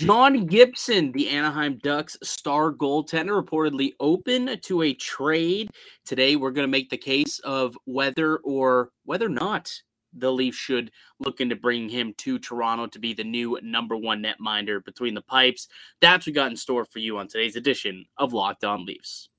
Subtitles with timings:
[0.00, 5.70] John Gibson, the Anaheim Ducks star goaltender, reportedly open to a trade.
[6.06, 9.72] Today, we're going to make the case of whether or whether not
[10.12, 14.22] the Leafs should look into bringing him to Toronto to be the new number one
[14.22, 15.66] netminder between the pipes.
[16.00, 19.30] That's what we got in store for you on today's edition of Locked On Leafs.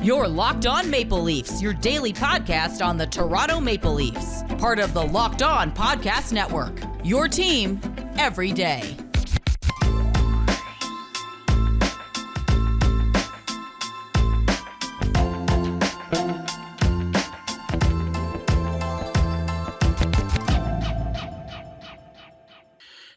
[0.00, 4.94] Your Locked On Maple Leafs, your daily podcast on the Toronto Maple Leafs, part of
[4.94, 6.80] the Locked On Podcast Network.
[7.02, 7.80] Your team
[8.16, 8.96] every day.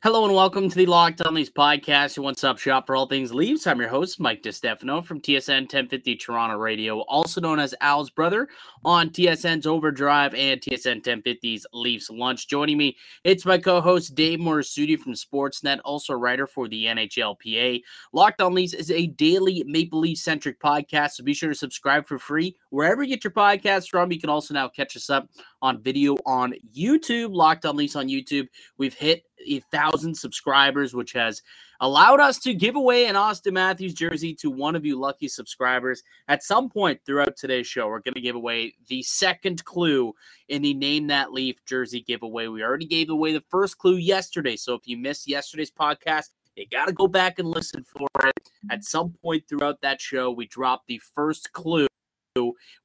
[0.03, 3.31] Hello and welcome to the Locked On Leafs podcast, your one-stop shop for all things
[3.31, 3.67] Leafs.
[3.67, 8.47] I'm your host, Mike DiStefano from TSN 1050 Toronto Radio, also known as Al's brother
[8.83, 12.47] on TSN's Overdrive and TSN 1050's Leafs Lunch.
[12.47, 17.83] Joining me, it's my co-host Dave Morisuti from Sportsnet, also writer for the NHLPA.
[18.11, 22.17] Locked On Leafs is a daily Maple Leaf-centric podcast, so be sure to subscribe for
[22.17, 24.11] free wherever you get your podcasts from.
[24.11, 25.29] You can also now catch us up
[25.62, 28.48] on video on YouTube, Locked On Leafs on YouTube.
[28.77, 31.41] We've hit a thousand subscribers, which has
[31.79, 36.04] allowed us to give away an Auston Matthews jersey to one of you lucky subscribers.
[36.27, 40.13] At some point throughout today's show, we're going to give away the second clue
[40.49, 42.48] in the Name That Leaf jersey giveaway.
[42.48, 44.55] We already gave away the first clue yesterday.
[44.55, 48.35] So if you missed yesterday's podcast, you got to go back and listen for it.
[48.35, 48.71] Mm-hmm.
[48.71, 51.87] At some point throughout that show, we dropped the first clue.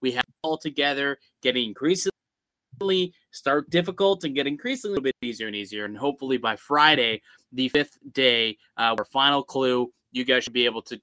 [0.00, 2.15] We have all together getting increasingly
[3.30, 5.84] start difficult and get increasingly a bit easier and easier.
[5.84, 10.66] And hopefully by Friday, the fifth day, uh, our final clue, you guys should be
[10.66, 11.00] able to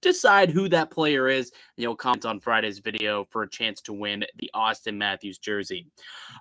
[0.00, 1.50] decide who that player is.
[1.76, 5.86] You'll comment on Friday's video for a chance to win the Auston Matthews jersey.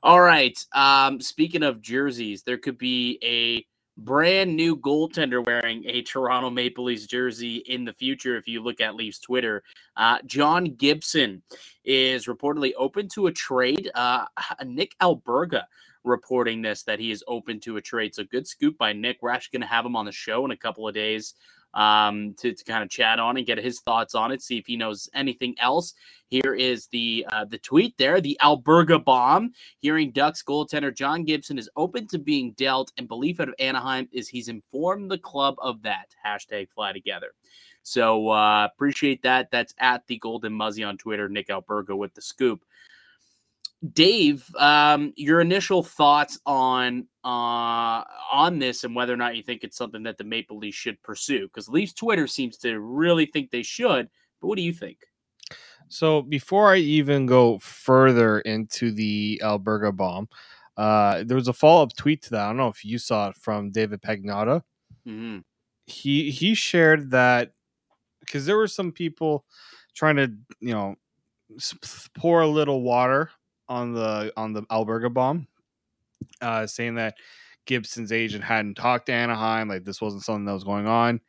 [0.03, 0.58] All right.
[0.73, 3.66] Um, speaking of jerseys, there could be a
[3.98, 8.38] brand new goaltender wearing a Toronto Maple Leafs jersey in the future.
[8.38, 9.64] If you look at Leafs Twitter,
[9.95, 11.42] uh, John Gibson
[11.84, 13.89] is reportedly open to a trade.
[13.95, 14.26] Uh,
[14.66, 15.64] Nick Alberga
[16.04, 18.16] reporting this that he is open to a trade.
[18.16, 19.17] So good scoop by Nick.
[19.21, 21.33] We're actually going to have him on the show in a couple of days
[21.73, 24.66] um, to, to kind of chat on and get his thoughts on it, see if
[24.66, 25.94] he knows anything else.
[26.30, 29.54] Here is the uh, the tweet there, the Alberga bomb.
[29.80, 34.10] Hearing Ducks goaltender John Gibson is open to being dealt, and belief out of Anaheim
[34.11, 36.14] is he's informed the club of that.
[36.26, 37.32] Hashtag fly together.
[37.83, 39.50] So uh, appreciate that.
[39.50, 42.66] That's at the Golden Muzzy on Twitter, Nick Alberga with the scoop.
[43.93, 49.64] Dave, um, your initial thoughts on uh, on this and whether or not you think
[49.64, 51.48] it's something that the Maple Leafs should pursue?
[51.48, 54.10] Because Leafs Twitter seems to really think they should,
[54.42, 54.98] but what do you think?
[55.89, 60.27] So before I even go further into the Alberga bomb,
[60.76, 62.42] uh, there was a follow up tweet to that.
[62.42, 64.64] I don't know if you saw it from David Pagnotta.
[65.08, 65.39] Mm-hmm.
[65.86, 67.54] He he shared that
[68.21, 69.45] because there were some people
[69.94, 70.95] trying to you know
[72.15, 73.30] pour a little water
[73.70, 75.48] on the on the Alberga bomb,
[76.42, 77.16] uh, saying that
[77.66, 81.22] Gibson's agent hadn't talked to Anaheim, like this wasn't something that was going on.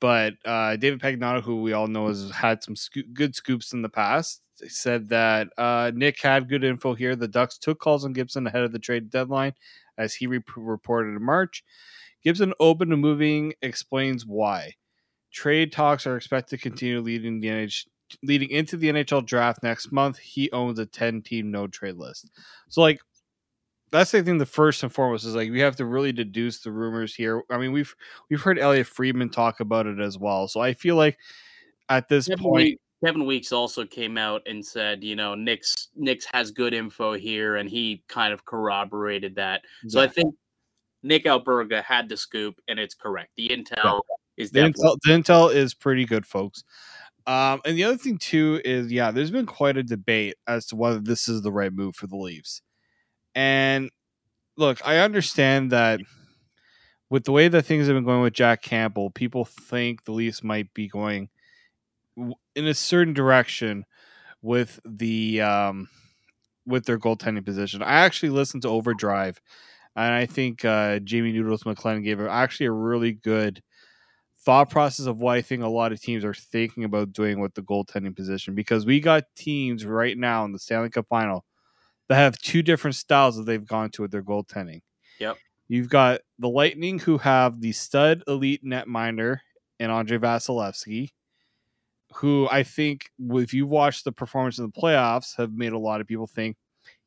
[0.00, 3.82] But uh, David Pagnotta, who we all know has had some sco- good scoops in
[3.82, 7.16] the past, said that uh, Nick had good info here.
[7.16, 9.54] The Ducks took calls on Gibson ahead of the trade deadline,
[9.98, 11.64] as he re- reported in March.
[12.22, 14.74] Gibson open to moving explains why.
[15.32, 17.86] Trade talks are expected to continue leading the NH-
[18.22, 22.30] leading into the NHL draft next month, he owns a 10 team no trade list.
[22.68, 23.00] So like
[23.90, 26.72] that's the thing the first and foremost is like we have to really deduce the
[26.72, 27.42] rumors here.
[27.50, 27.94] I mean, we've
[28.28, 30.48] we've heard Elliotte Friedman talk about it as well.
[30.48, 31.18] So I feel like
[31.88, 35.88] at this Kevin point Weeks, Kevin Weeks also came out and said, you know, Nick's
[35.94, 39.62] Nick's has good info here, and he kind of corroborated that.
[39.88, 40.34] So I think
[41.02, 43.30] Nick Alberga had the scoop, and it's correct.
[43.36, 44.00] The intel
[44.36, 46.64] is the intel, the intel is pretty good, folks.
[47.26, 50.76] Um, and the other thing too is, yeah, there's been quite a debate as to
[50.76, 52.62] whether this is the right move for the Leafs.
[53.34, 53.90] And
[54.56, 56.00] look, I understand that
[57.10, 60.42] with the way that things have been going with Jack Campbell, people think the Leafs
[60.42, 61.28] might be going
[62.54, 63.84] in a certain direction
[64.42, 65.88] with the um,
[66.64, 67.82] with their goaltending position.
[67.82, 69.40] I actually listened to Overdrive,
[69.94, 73.62] and I think uh, Jamie Noodles McLennan gave actually a really good
[74.46, 77.54] thought process of what I think a lot of teams are thinking about doing with
[77.54, 81.44] the goaltending position because we got teams right now in the Stanley Cup final
[82.08, 84.82] that have two different styles that they've gone to with their goaltending.
[85.18, 85.36] Yep.
[85.66, 89.38] You've got the Lightning who have the stud elite netminder
[89.80, 91.10] and Andrei Vasilevskiy,
[92.14, 96.00] who I think if you watch the performance in the playoffs have made a lot
[96.00, 96.56] of people think,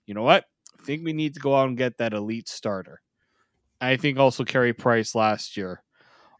[0.05, 0.43] you know what?
[0.77, 2.99] I think we need to go out and get that elite starter.
[3.79, 5.81] I think also Carey Price last year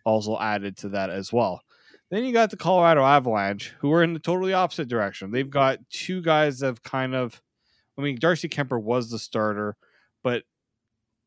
[0.10, 1.62] also added to that as well.
[2.12, 5.32] Then you got the Colorado Avalanche, who are in the totally opposite direction.
[5.32, 7.40] They've got two guys that have kind of,
[7.98, 9.78] I mean, Darcy Kuemper was the starter,
[10.24, 10.44] but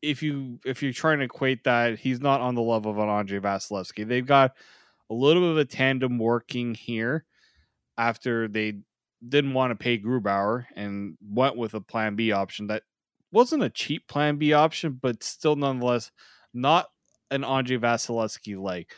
[0.01, 3.07] if you if you're trying to equate that, he's not on the level of an
[3.07, 4.05] Andrei Vasilevskiy.
[4.05, 4.51] They've got
[5.09, 7.23] a little bit of a tandem working here
[7.97, 8.79] after they
[9.27, 12.83] didn't want to pay Grubauer and went with a plan B option that
[13.31, 16.11] wasn't a cheap plan B option, but still nonetheless
[16.53, 16.87] not
[17.33, 18.93] an Andrei Vasilevskiy like.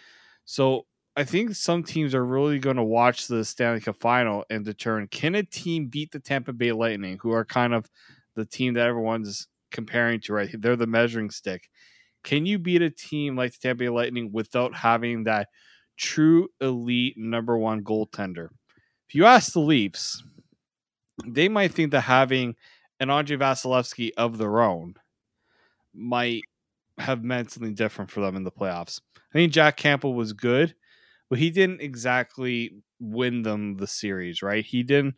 [0.45, 0.85] So
[1.15, 5.07] I think some teams are really going to watch the Stanley Cup final and determine
[5.07, 7.89] can a team beat the Tampa Bay Lightning, who are kind of
[8.35, 10.49] the team that everyone's comparing to, right?
[10.53, 11.69] They're the measuring stick.
[12.23, 15.47] Can you beat a team like the Tampa Bay Lightning without having that
[15.95, 18.49] true elite number one goaltender?
[19.07, 20.21] If you ask the Leafs,
[21.25, 22.55] they might think that having
[22.99, 24.95] an Andrei Vasilevskiy of their own
[25.93, 26.43] might
[26.97, 29.01] have meant something different for them in the playoffs.
[29.17, 30.75] I think Jack Campbell was good,
[31.29, 34.63] but he didn't exactly win them the series, right?
[34.65, 35.15] He didn't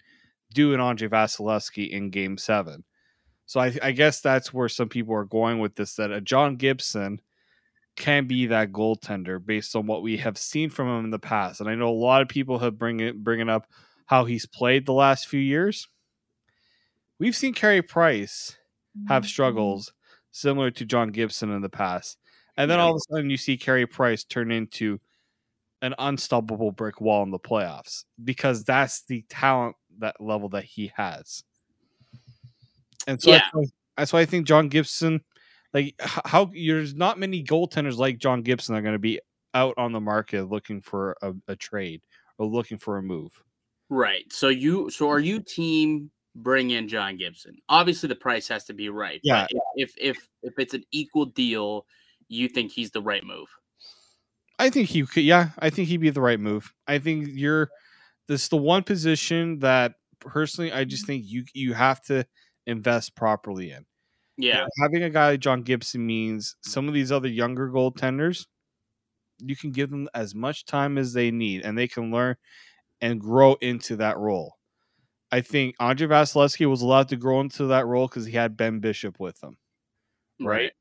[0.54, 2.84] do an Andrei Vasilevskiy in game seven.
[3.46, 6.56] So I, I guess that's where some people are going with this that a John
[6.56, 7.22] Gibson
[7.96, 11.62] can be that goaltender based on what we have seen from him in the past.
[11.62, 13.68] And I know a lot of people have bring it, bringing up
[14.06, 15.88] how he's played the last few years.
[17.20, 18.58] We've seen Carey Price
[19.08, 19.28] have Mm-hmm.
[19.28, 19.94] struggles
[20.38, 22.18] similar to John Gibson in the past.
[22.58, 25.00] And then all of a sudden you see Carey Price turn into
[25.82, 30.92] an unstoppable brick wall in the playoffs because that's the talent that level that he
[30.96, 31.44] has.
[33.06, 33.38] And so Yeah.
[33.38, 33.64] that's, why,
[33.96, 35.22] that's why I think John Gibson,
[35.74, 39.20] like how there's not many goaltenders like John Gibson that are going to be
[39.54, 42.02] out on the market looking for a, a trade
[42.38, 43.32] or looking for a move.
[43.90, 44.32] Right.
[44.32, 47.58] So you so are you team bring in John Gibson?
[47.68, 49.20] Obviously the price has to be right.
[49.24, 49.60] but Yeah.
[49.76, 51.86] If if if it's an equal deal,
[52.30, 53.50] you think he's the right move.
[54.60, 55.24] I think he could.
[55.24, 56.74] Yeah, I think he'd be the right move.
[56.88, 57.70] I think you're.
[58.28, 62.26] This is the one position that personally I just think you you have to
[62.66, 63.86] invest properly in.
[64.40, 64.66] Yeah.
[64.82, 68.46] having a guy like John Gibson means some of these other younger goaltenders,
[69.40, 72.36] you can give them as much time as they need, and they can learn
[73.02, 74.57] and grow into that role.
[75.32, 78.80] I think Andrei Vasilevskiy was allowed to grow into that role because he had Ben
[78.80, 79.58] Bishop with him.
[80.40, 80.72] right?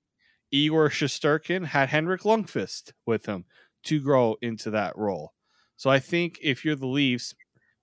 [0.52, 3.44] Igor Shesterkin had Henrik Lundqvist with him
[3.84, 5.32] to grow into that role.
[5.76, 7.34] So I think if you're the Leafs,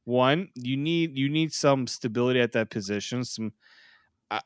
[0.06, 3.24] one you need you need some stability at that position.
[3.24, 3.54] Some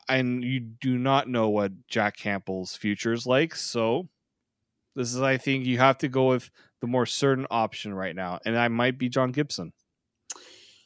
[0.08, 3.54] and you do not know what Jack Campbell's future is like.
[3.54, 4.08] So
[4.94, 6.50] this is I think you have to go with
[6.80, 9.72] the more certain option right now, and I might be John Gibson.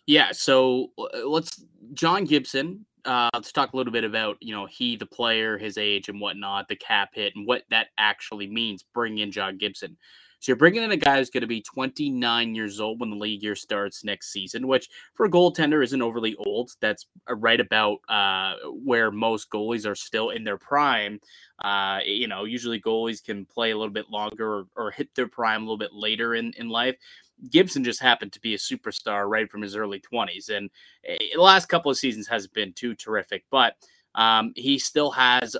[0.06, 1.64] Yeah, so uh, let's
[1.94, 2.86] John Gibson.
[3.04, 6.20] Uh, let's talk a little bit about you know he, the player, his age and
[6.20, 8.84] whatnot, the cap hit, and what that actually means.
[8.94, 9.96] Bring in John Gibson.
[10.42, 13.16] So you're bringing in a guy who's going to be 29 years old when the
[13.16, 16.72] league year starts next season, which for a goaltender isn't overly old.
[16.80, 18.54] That's uh, right about uh,
[18.84, 21.20] where most goalies are still in their prime.
[21.62, 25.28] Uh, you know, usually goalies can play a little bit longer or, or hit their
[25.28, 26.96] prime a little bit later in, in life.
[27.50, 30.50] Gibson just happened to be a superstar right from his early 20s.
[30.50, 30.70] And
[31.04, 33.74] eh, the last couple of seasons hasn't been too terrific, but
[34.14, 35.56] um, he still has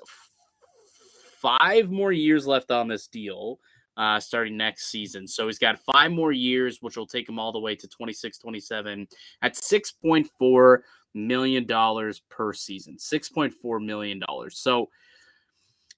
[1.41, 3.59] five more years left on this deal
[3.97, 5.27] uh, starting next season.
[5.27, 8.39] So he's got five more years, which will take him all the way to 26,
[8.39, 9.09] 27
[9.43, 10.79] at $6.4
[11.15, 11.67] million
[12.29, 12.97] per season.
[12.97, 14.23] $6.4 million.
[14.51, 14.89] So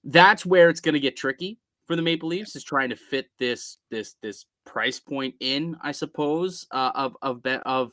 [0.03, 3.29] that's where it's going to get tricky for the Maple Leafs is trying to fit
[3.37, 7.91] this this this price point in, I suppose, uh, of of Ben of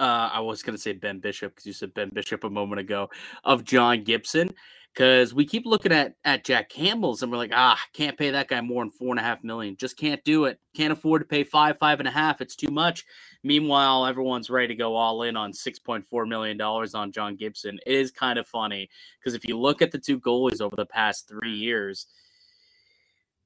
[0.00, 3.08] uh, I was to say Ben Bishop because you said Ben Bishop a moment ago
[3.44, 4.52] of John Gibson
[4.94, 8.48] because we keep looking at at Jack Campbell's and we're like ah can't pay that
[8.48, 9.76] guy more than four and a half million.
[9.76, 10.58] Just can't do it.
[10.74, 12.40] Can't afford to pay five five and a half.
[12.40, 13.04] It's too much.
[13.42, 17.78] Meanwhile everyone's ready to go all in on 6.4 million dollars on John Gibson.
[17.86, 20.86] It is kind of funny because if you look at the two goalies over the
[20.86, 22.06] past three years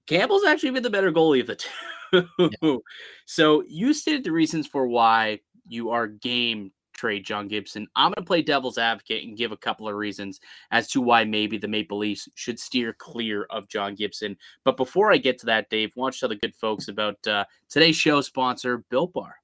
[0.06, 2.82] Campbell's actually been the better goalie of the two.
[3.24, 7.88] So you stated the reasons for why you are game trade John Gibson.
[7.96, 10.40] I'm going to play devil's advocate and give a couple of reasons
[10.70, 14.36] as to why maybe the Maple Leafs should steer clear of John Gibson.
[14.64, 17.44] But before I get to that, Dave, don't you tell the good folks about uh,
[17.68, 19.36] today's show sponsor, Built Bar?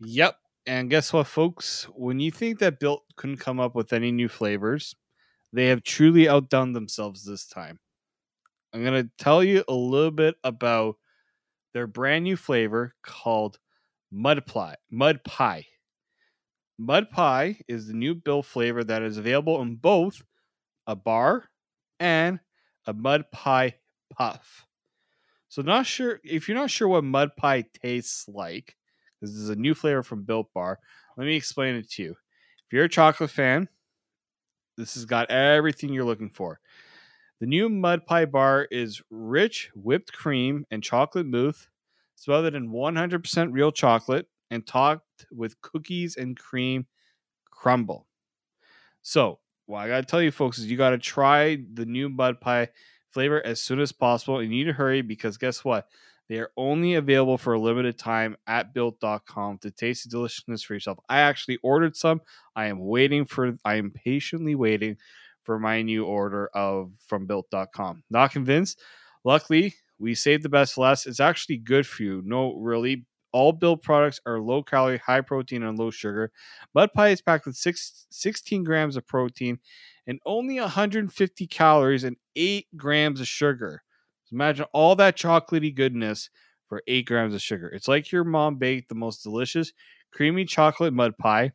[0.00, 0.36] Yep.
[0.66, 1.84] And guess what, folks?
[1.94, 4.94] When you think that Built couldn't come up with any new flavors,
[5.52, 7.78] they have truly outdone themselves this time.
[8.72, 10.96] I'm going to tell you a little bit about
[11.74, 13.58] their brand new flavor called
[14.10, 14.76] Mud Pie.
[14.90, 15.66] Mud Pie.
[16.78, 20.22] Mud Pie is the new Built flavor that is available in both
[20.86, 21.44] a bar
[21.98, 22.40] and
[22.86, 23.74] a Mud Pie
[24.16, 24.66] Puff.
[25.50, 28.76] So not sure if you're not sure what mud pie tastes like.
[29.20, 30.78] This is a new flavor from Built Bar.
[31.16, 32.10] Let me explain it to you.
[32.12, 33.68] If you're a chocolate fan,
[34.76, 36.60] this has got everything you're looking for.
[37.40, 41.68] The new mud pie bar is rich whipped cream and chocolate mousse,
[42.14, 46.86] smothered in 100% real chocolate and topped with cookies and cream
[47.50, 48.06] crumble.
[49.00, 52.10] So, what I got to tell you, folks, is you got to try the new
[52.10, 52.68] mud pie
[53.10, 54.38] flavor as soon as possible.
[54.38, 55.88] And you need to hurry because guess what?
[56.28, 60.74] They are only available for a limited time at built.com to taste the deliciousness for
[60.74, 60.98] yourself.
[61.08, 62.20] I actually ordered some.
[62.54, 64.96] I am waiting for, I am patiently waiting
[65.44, 68.02] for my new order of from built.com.
[68.10, 68.80] Not convinced.
[69.24, 71.06] Luckily, we saved the best for last.
[71.06, 72.22] It's actually good for you.
[72.24, 73.06] No, really.
[73.32, 76.32] All built products are low calorie, high protein, and low sugar.
[76.74, 79.60] Mud pie is packed with six, 16 grams of protein
[80.06, 83.82] and only 150 calories and 8 grams of sugar.
[84.24, 86.28] So imagine all that chocolatey goodness
[86.68, 87.68] for 8 grams of sugar.
[87.68, 89.72] It's like your mom baked the most delicious
[90.12, 91.52] creamy chocolate mud pie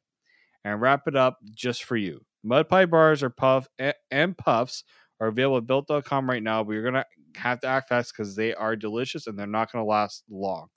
[0.64, 2.26] and wrap it up just for you.
[2.46, 3.68] Mud pie bars are puff
[4.12, 4.84] and puffs
[5.20, 8.54] are available at built.com right now, but you're gonna have to act fast because they
[8.54, 10.68] are delicious and they're not gonna last long.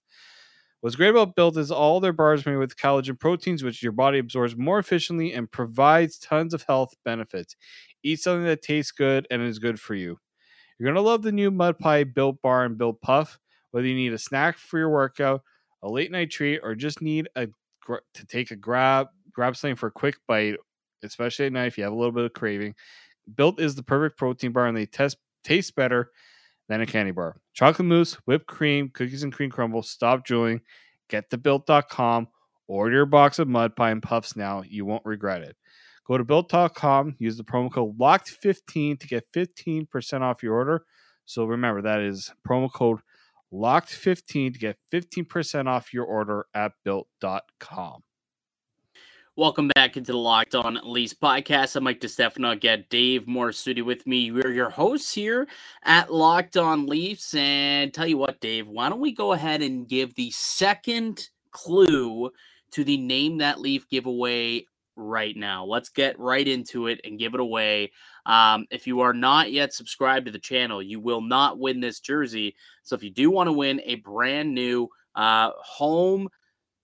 [0.80, 4.18] What's great about Built is all their bars made with collagen proteins, which your body
[4.18, 7.56] absorbs more efficiently and provides tons of health benefits.
[8.04, 10.18] Eat something that tastes good and is good for you.
[10.78, 13.38] You're gonna love the new Mud Pie Built Bar and Built Puff.
[13.72, 15.42] Whether you need a snack for your workout,
[15.82, 17.48] a late night treat, or just need a
[18.14, 20.56] to take a grab grab something for a quick bite,
[21.02, 22.74] especially at night if you have a little bit of craving.
[23.34, 26.10] Built is the perfect protein bar, and they test taste better
[26.68, 27.36] than a candy bar.
[27.54, 29.82] Chocolate mousse, whipped cream, cookies and cream crumble.
[29.82, 30.60] Stop drooling.
[31.08, 32.28] Get to built.com.
[32.66, 34.62] Order your box of mud pie and puffs now.
[34.66, 35.56] You won't regret it.
[36.06, 40.84] Go to built.com, use the promo code LOCKED15 to get 15% off your order.
[41.26, 43.00] So remember, that is promo code
[43.52, 48.02] LOCKED15 to get 15% off your order at built.com.
[49.38, 51.76] Welcome back into the Locked On Leafs podcast.
[51.76, 52.59] I'm Mike DeStefano.
[52.59, 54.33] Get Dave Morisuti with me.
[54.33, 55.47] We're your hosts here
[55.85, 57.35] at Locked On Leafs.
[57.35, 62.33] And tell you what, Dave, why don't we go ahead and give the second clue
[62.73, 64.66] to the name that Leaf giveaway
[64.97, 65.64] right now.
[65.64, 67.92] Let's get right into it and give it away.
[68.26, 72.00] Um, if you are not yet subscribed to the channel, you will not win this
[72.00, 72.57] jersey.
[72.83, 76.28] So if you do want to win a brand new uh, home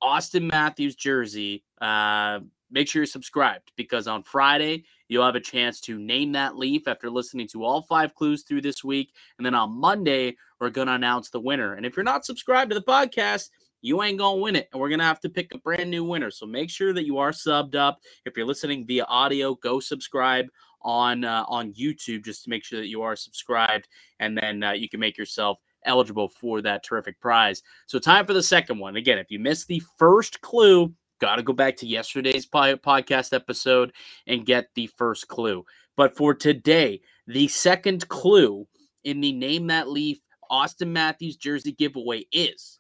[0.05, 5.81] Auston Matthews jersey, uh, make sure you're subscribed because on Friday, you'll have a chance
[5.81, 9.12] to name that leaf after listening to all five clues through this week.
[9.38, 11.75] And then on Monday, we're going to announce the winner.
[11.75, 13.50] And if you're not subscribed to the podcast,
[13.83, 14.69] you ain't going to win it.
[14.73, 16.31] And we're going to have to pick a brand new winner.
[16.31, 18.00] So make sure that you are subbed up.
[18.25, 20.47] If you're listening via audio, go subscribe
[20.81, 23.88] on uh, on YouTube just to make sure that you are subscribed.
[24.21, 27.62] And then uh, you can make yourself eligible for that terrific prize.
[27.87, 28.97] So, time for the second one.
[28.97, 33.92] Again, if you missed the first clue, got to go back to yesterday's podcast episode
[34.26, 35.64] and get the first clue.
[35.97, 38.66] But for today, the second clue
[39.04, 40.18] in the Name That Leaf
[40.50, 42.78] Auston Matthews jersey giveaway is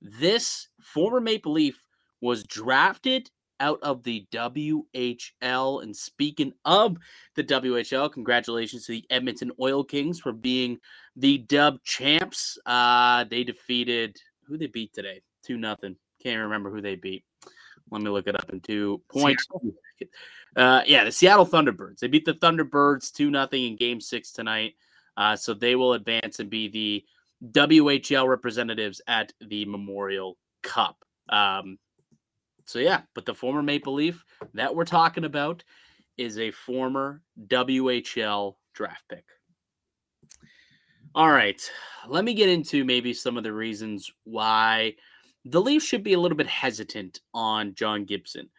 [0.00, 1.82] this former Maple Leaf
[2.20, 3.30] was drafted
[3.60, 5.82] out of the WHL.
[5.82, 6.96] And speaking of
[7.34, 10.78] the WHL, congratulations to the Edmonton Oil Kings for being
[11.16, 12.58] the dub champs.
[12.66, 14.16] Uh, they defeated
[14.46, 15.22] who they beat today?
[15.44, 15.96] Two nothing.
[16.22, 17.24] Can't remember who they beat.
[17.90, 19.46] Let me look it up in two points.
[20.56, 21.98] Uh, yeah, the Seattle Thunderbirds.
[21.98, 24.74] They beat the Thunderbirds two nothing in Game Six tonight.
[25.16, 27.04] Uh, so they will advance and be the
[27.52, 31.04] WHL representatives at the Memorial Cup.
[31.28, 31.78] Um,
[32.64, 35.64] so yeah, but the former Maple Leaf that we're talking about
[36.16, 39.24] is a former WHL draft pick.
[41.14, 41.60] All right,
[42.06, 44.94] let me get into maybe some of the reasons why
[45.50, 48.50] the Leafs should be a little bit hesitant on John Gibson.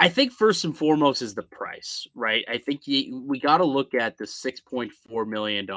[0.00, 2.44] I think first and foremost is the price, right?
[2.48, 5.68] I think we got to look at the $6.4 million.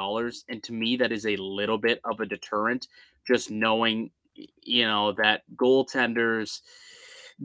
[0.48, 2.88] And to me, that is a little bit of a deterrent,
[3.26, 4.10] just knowing
[4.62, 6.60] you know that goaltenders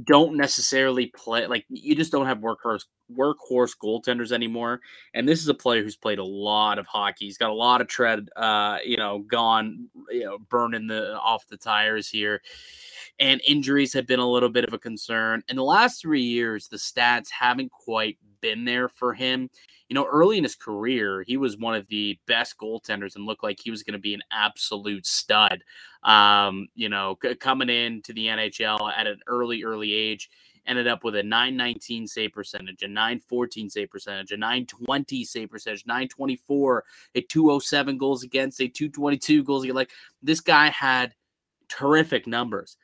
[0.03, 2.83] don't necessarily play like you just don't have workhorse
[3.13, 4.81] workhorse goaltenders anymore.
[5.13, 7.25] And this is a player who's played a lot of hockey.
[7.25, 11.47] He's got a lot of tread, uh, you know, gone, you know, burning the off
[11.47, 12.41] the tires here.
[13.19, 15.43] And injuries have been a little bit of a concern.
[15.47, 19.49] In the last three years, the stats haven't quite been there for him
[19.89, 23.43] you know, early in his career, he was one of the best goaltenders and looked
[23.43, 25.63] like he was going to be an absolute stud.
[26.03, 30.29] Um, you know, c- coming into the NHL at an early, early age.
[30.67, 35.85] Ended up with a 919 save percentage, a 914 save percentage, a 920 save percentage,
[35.85, 36.83] 924,
[37.15, 39.75] a 207 goals against, a 222 goals against.
[39.75, 39.91] Like
[40.21, 41.13] this guy had
[41.69, 42.77] terrific numbers.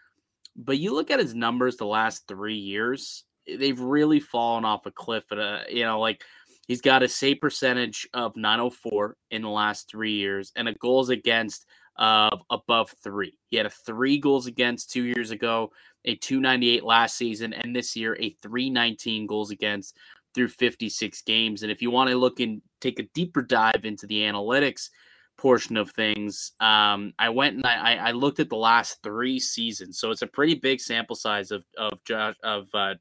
[0.55, 4.91] But you look at his numbers the last three years, they've really fallen off a
[4.91, 5.23] cliff.
[5.31, 6.23] At a, uh, you know, like
[6.67, 11.09] he's got a save percentage of 904 in the last three years and a goals
[11.09, 11.65] against
[11.97, 13.37] of above three.
[13.49, 15.71] He had a three goals against two years ago,
[16.05, 19.97] a 298 last season, and this year a 319 goals against
[20.33, 21.63] through 56 games.
[21.63, 24.89] And if you want to look and take a deeper dive into the analytics
[25.37, 29.99] portion of things, um, I went and I, I looked at the last three seasons.
[29.99, 32.95] So it's a pretty big sample size of of Josh of uh,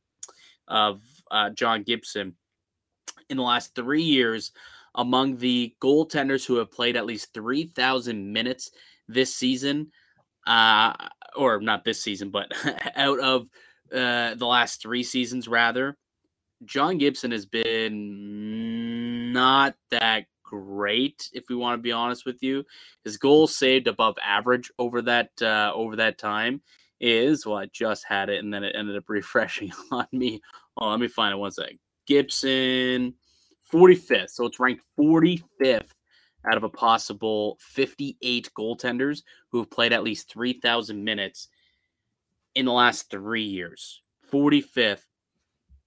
[0.68, 2.34] of uh, John Gibson
[3.28, 4.52] in the last three years
[4.96, 8.70] among the goaltenders who have played at least 3,000 minutes
[9.08, 9.90] this season,
[10.50, 10.92] uh,
[11.36, 12.52] or not this season, but
[12.96, 13.42] out of
[13.94, 15.96] uh, the last three seasons, rather.
[16.64, 22.64] John Gibson has been not that great, if we want to be honest with you.
[23.04, 26.60] His goals saved above average over that uh, over that time
[27.00, 30.42] is well, I just had it and then it ended up refreshing on me.
[30.76, 31.78] Oh, let me find it one second.
[32.06, 33.14] Gibson
[33.72, 34.30] 45th.
[34.30, 35.92] So it's ranked 45th
[36.46, 41.48] out of a possible 58 goaltenders who have played at least 3,000 minutes
[42.54, 44.02] in the last three years.
[44.32, 45.04] 45th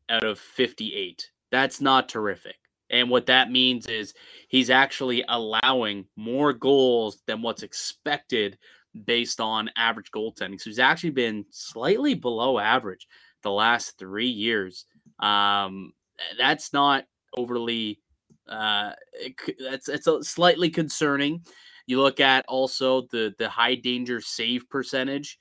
[0.09, 1.29] out of 58.
[1.51, 2.55] That's not terrific.
[2.89, 4.13] And what that means is
[4.49, 8.57] he's actually allowing more goals than what's expected
[9.05, 10.59] based on average goaltending.
[10.59, 13.07] So he's actually been slightly below average
[13.41, 14.85] the last three years.
[15.19, 15.93] Um,
[16.37, 17.05] that's not
[17.35, 17.99] overly
[18.47, 21.43] uh it, that's it's a slightly concerning.
[21.85, 25.39] You look at also the the high danger save percentage.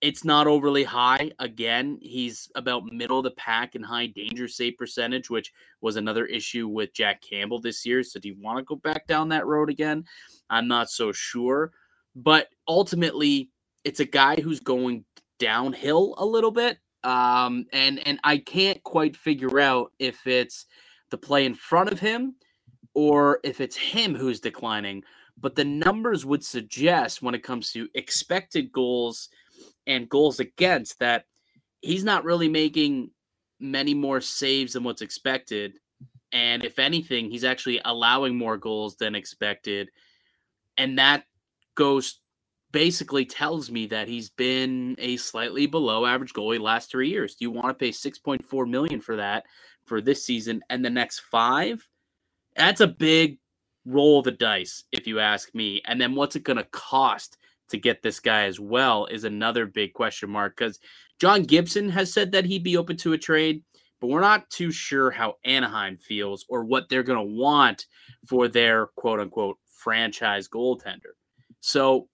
[0.00, 1.30] It's not overly high.
[1.38, 6.26] Again he's about middle of the pack in high danger save percentage which was another
[6.26, 8.02] issue with jack campbell this year.
[8.02, 10.04] So do you want to go back down that road again?
[10.48, 11.72] I'm not so sure.
[12.16, 13.50] But ultimately
[13.84, 15.04] it's a guy who's going
[15.38, 20.66] downhill a little bit um and and i can't quite figure out if it's
[21.10, 22.34] the play in front of him
[22.94, 25.02] or if it's him who's declining.
[25.38, 29.28] But the numbers would suggest when it comes to expected goals
[29.86, 31.24] and goals against that
[31.80, 33.10] he's not really making
[33.58, 35.78] many more saves than what's expected.
[36.32, 39.90] And if anything, he's actually allowing more goals than expected.
[40.76, 41.24] And that
[41.74, 42.20] goes
[42.72, 47.34] basically tells me that he's been a slightly below average goalie last three years.
[47.34, 49.44] Do you want to pay 6.4 million for that
[49.86, 51.86] for this season and the next five,
[52.56, 53.38] that's a big
[53.84, 55.82] roll of the dice, if you ask me.
[55.86, 57.38] And then what's it going to cost
[57.70, 60.78] to get this guy as well is another big question mark because
[61.18, 63.62] John Gibson has said that he'd be open to a trade,
[64.00, 67.86] but we're not too sure how Anaheim feels or what they're going to want
[68.26, 71.14] for their quote unquote franchise goaltender.
[71.60, 72.08] So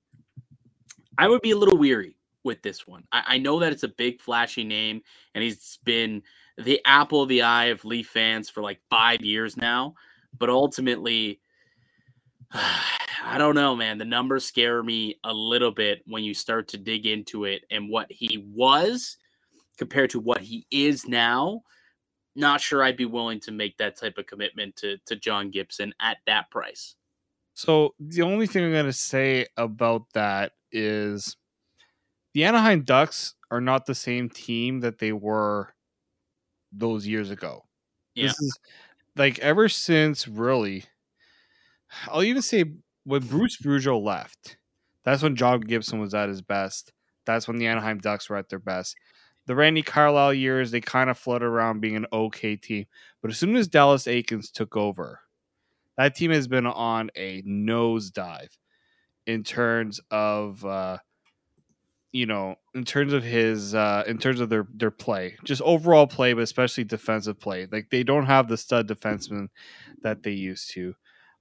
[1.18, 3.04] I would be a little weary with this one.
[3.12, 5.02] I, I know that it's a big, flashy name,
[5.34, 6.22] and he's been
[6.58, 9.94] the apple of the eye of Leaf fans for like five years now.
[10.38, 11.40] But ultimately,
[12.52, 13.98] I don't know, man.
[13.98, 17.88] The numbers scare me a little bit when you start to dig into it and
[17.88, 19.16] what he was
[19.78, 21.62] compared to what he is now.
[22.34, 25.92] Not sure I'd be willing to make that type of commitment to, to John Gibson
[26.00, 26.94] at that price.
[27.54, 31.36] So the only thing I'm going to say about that is
[32.34, 35.74] the Anaheim Ducks are not the same team that they were
[36.78, 37.64] those years ago.
[38.14, 38.26] Yeah.
[38.28, 38.58] This is
[39.16, 40.84] like ever since really,
[42.08, 42.64] I'll even say
[43.04, 44.56] when Bruce Boudreau left,
[45.04, 46.92] that's when John Gibson was at his best.
[47.24, 48.96] That's when the Anaheim Ducks were at their best.
[49.46, 52.86] The Randy Carlyle years, they kind of floated around being an okay team.
[53.22, 55.20] But as soon as Dallas Eakins took over,
[55.96, 58.48] that team has been on a nosedive
[59.26, 60.98] in terms of uh,
[62.16, 66.06] you know, in terms of his, uh, in terms of their their play, just overall
[66.06, 67.68] play, but especially defensive play.
[67.70, 69.48] Like they don't have the stud defenseman
[70.00, 70.94] that they used to.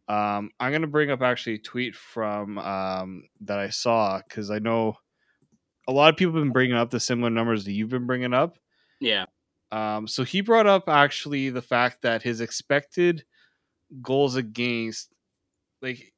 [0.09, 4.59] Um, I'm gonna bring up actually a tweet from um, that I saw because I
[4.59, 4.97] know
[5.87, 8.33] a lot of people have been bringing up the similar numbers that you've been bringing
[8.33, 8.57] up.
[8.99, 9.27] Yeah.
[9.71, 13.23] Um, so he brought up actually the fact that his expected
[14.01, 15.13] goals against,
[15.81, 16.13] like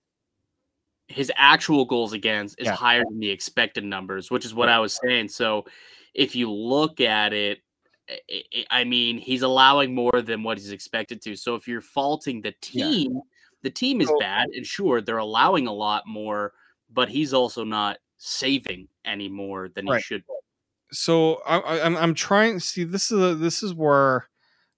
[1.07, 2.75] his actual goals against is Yeah.
[2.75, 5.29] higher than the expected numbers, which is what I was saying.
[5.29, 5.65] So
[6.13, 7.61] if you look at it,
[8.09, 11.35] i- i- I mean, he's allowing more than what he's expected to.
[11.35, 12.85] So if you're faulting the Yeah.
[12.85, 13.21] team,
[13.61, 16.53] the team is bad, and sure, they're allowing a lot more,
[16.89, 20.03] but he's also not saving any more than he Right.
[20.03, 20.23] should.
[20.91, 22.55] so I, I, I'm I'm trying.
[22.55, 24.29] To see, this is a, this is where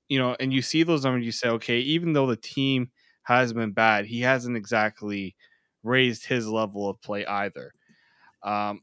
[0.10, 2.92] you know, and you see those numbers, you say, okay, even though the team
[3.24, 5.36] has been bad, he hasn't exactly
[5.84, 7.74] raised his level of play either.
[8.44, 8.82] Um,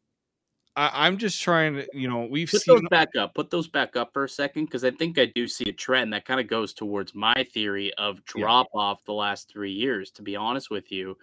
[0.77, 3.35] I, am just trying to, you know, we've put seen those back up.
[3.35, 6.13] Put those back up for a second because I think I do see a trend
[6.13, 8.81] that kind of goes towards my theory of drop yeah.
[8.81, 10.11] off the last three years.
[10.13, 11.17] To be honest with you,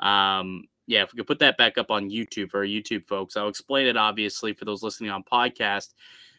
[0.00, 3.48] um, yeah, if we could put that back up on YouTube for YouTube folks, I'll
[3.48, 5.92] explain it obviously for those listening on podcast.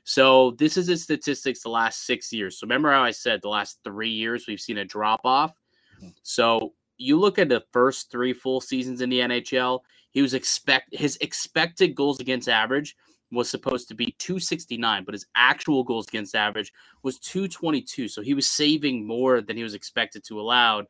[0.04, 2.58] So this is the statistics the last six years.
[2.58, 5.54] So remember how I said the last three years we've seen a drop off.
[5.98, 6.10] Mm-hmm.
[6.24, 9.82] So you look at the first three full seasons in the NHL,
[10.12, 12.96] he was expect his expected goals against average
[13.32, 16.72] was supposed to be 269, but his actual goals against average
[17.04, 18.08] was 222.
[18.08, 20.84] So he was saving more than he was expected to allow.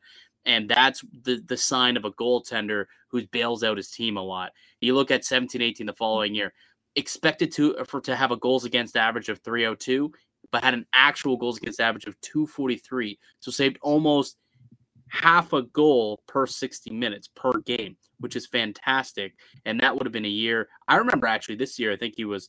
[0.44, 4.52] And that's the, the sign of a goaltender who bails out his team a lot.
[4.80, 6.52] You look at 17 18 the following year,
[6.96, 10.12] expected to uh, for to have a goals against average of 302,
[10.50, 13.18] but had an actual goals against average of 243.
[13.40, 14.36] So saved almost
[15.10, 19.34] half a goal per 60 minutes per game, which is fantastic.
[19.64, 20.68] And that would have been a year.
[20.86, 22.48] I remember actually this year, I think he was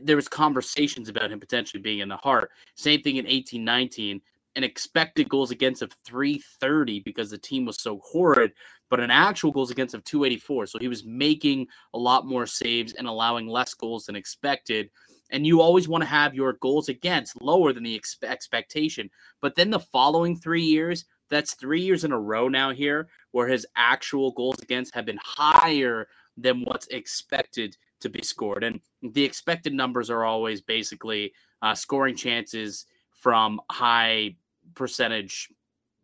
[0.00, 2.50] there was conversations about him potentially being in the heart.
[2.76, 4.20] Same thing in 18 19,
[4.56, 8.52] an expected goals against of 330 because the team was so horrid,
[8.90, 10.66] but an actual goals against of 284.
[10.66, 14.90] So he was making a lot more saves and allowing less goals than expected.
[15.30, 19.08] And you always want to have your goals against lower than the ex- expectation.
[19.40, 23.48] But then the following three years, that's three years in a row now here where
[23.48, 28.64] his actual goals against have been higher than what's expected to be scored.
[28.64, 31.32] And the expected numbers are always basically
[31.62, 34.36] uh, scoring chances from high
[34.74, 35.48] percentage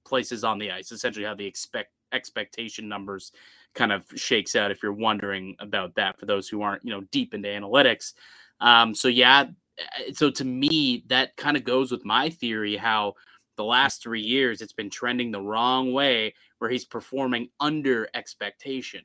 [0.05, 3.33] places on the ice, essentially how the expect expectation numbers
[3.75, 7.03] kind of shakes out if you're wondering about that for those who aren't you know
[7.13, 8.15] deep into analytics
[8.61, 9.45] um so yeah
[9.79, 13.15] eh, so to me that kind of goes with my theory how
[13.59, 19.03] the last three years it's been trending the wrong way where he's performing under expectation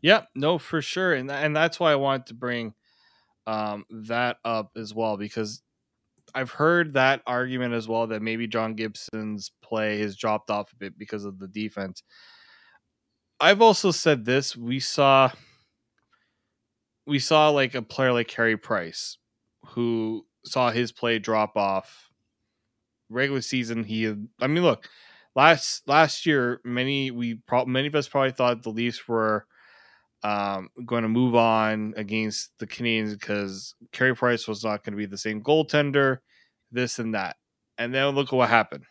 [0.00, 2.74] yeah no for sure and and that's why i wanted to bring
[3.46, 5.62] um that up as well because
[6.34, 10.76] I've heard that argument as well that maybe John Gibson's play has dropped off a
[10.76, 12.02] bit because of the defense.
[13.40, 14.56] I've also said this.
[14.56, 15.30] We saw
[17.06, 19.18] we saw like a player like Carey Price
[19.68, 22.09] who saw his play drop off
[23.10, 24.06] regular season he
[24.40, 24.88] I mean look
[25.34, 29.46] last last year many we pro- many of us probably thought the Leafs were
[30.22, 34.98] um, going to move on against the Canadiens because Carey Price was not going to
[34.98, 36.18] be the same goaltender,
[36.70, 37.36] this and that.
[37.78, 38.84] And then look at what happened.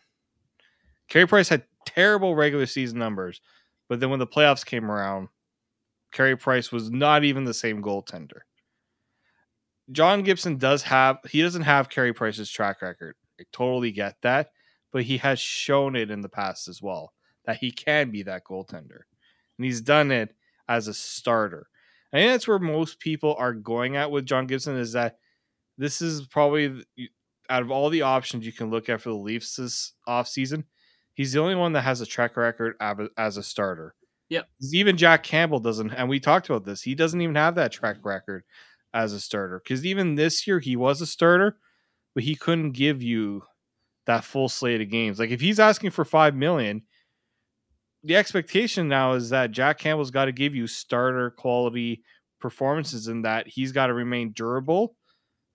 [1.08, 3.40] Carey Price had terrible regular season numbers,
[3.88, 5.28] but then when the playoffs came around,
[6.12, 8.40] Carey Price was not even the same goaltender.
[9.92, 13.14] John Gibson does have he doesn't have Carey Price's track record.
[13.40, 14.50] I totally get that,
[14.92, 17.14] but he has shown it in the past as well
[17.46, 19.00] that he can be that goaltender.
[19.58, 20.34] And he's done it
[20.68, 21.66] as a starter.
[22.12, 25.16] I think that's where most people are going at with John Gibson is that
[25.78, 26.84] this is probably
[27.48, 30.64] out of all the options you can look at for the Leafs this offseason,
[31.14, 32.76] he's the only one that has a track record
[33.16, 33.94] as a starter.
[34.28, 34.48] Yep.
[34.72, 36.82] Even Jack Campbell doesn't, and we talked about this.
[36.82, 38.44] He doesn't even have that track record
[38.94, 41.58] as a starter because even this year he was a starter,
[42.14, 43.42] but he couldn't give you
[44.06, 45.18] that full slate of games.
[45.18, 46.82] Like if he's asking for five million,
[48.02, 52.02] the expectation now is that Jack Campbell's got to give you starter quality
[52.40, 54.96] performances and that he's got to remain durable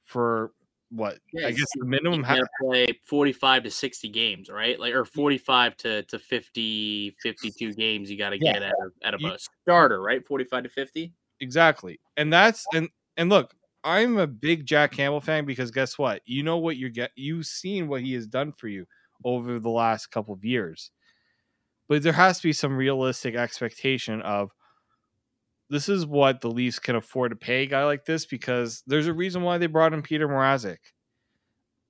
[0.04, 0.52] for
[0.92, 4.80] what yeah, I guess the minimum have to play 45 to 60 games, right?
[4.80, 8.54] Like or 45 to, to 50 52 games you got to yeah.
[8.54, 10.26] get out of, out of you, a starter, right?
[10.26, 11.12] 45 to 50.
[11.40, 12.00] Exactly.
[12.18, 13.54] And that's and and look,
[13.86, 16.22] I'm a big Jack Campbell fan because guess what?
[16.26, 18.86] You know what you get you've seen what he has done for you
[19.24, 20.92] over the last couple of years
[21.88, 24.52] but there has to be some realistic expectation of
[25.70, 29.08] this is what the Leafs can afford to pay a guy like this because there's
[29.08, 30.78] a reason why they brought in Peter Mrazek.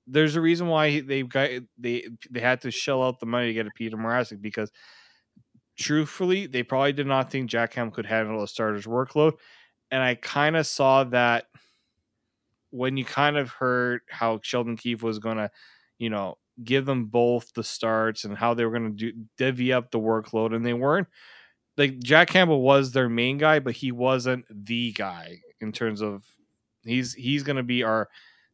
[0.06, 3.52] There's a reason why they got they they had to shell out the money to
[3.52, 4.70] get a Peter Mrazek because
[5.78, 9.32] truthfully, they probably did not think Jack Ham could handle a starter's workload.
[9.90, 11.46] And I kind of saw that
[12.76, 15.50] when you kind of heard how Sheldon Keefe was going to,
[15.98, 19.72] you know, give them both the starts and how they were going to do divvy
[19.72, 21.08] up the workload, and they weren't
[21.76, 26.24] like Jack Campbell was their main guy, but he wasn't the guy in terms of
[26.84, 28.08] he's he's going to be our